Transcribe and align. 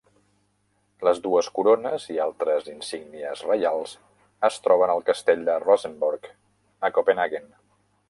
Les 1.07 1.19
dues 1.25 1.49
corones, 1.57 2.07
i 2.13 2.17
altres 2.23 2.71
insígnies 2.73 3.45
reials, 3.51 3.95
es 4.51 4.61
troben 4.67 4.95
al 4.97 5.07
castell 5.13 5.47
de 5.53 5.63
Rosenborg, 5.69 6.31
a 6.91 6.95
Copenhaguen. 6.99 7.51